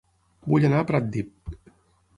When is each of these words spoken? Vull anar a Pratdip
Vull 0.53 0.65
anar 0.71 0.81
a 0.81 0.87
Pratdip 0.93 1.57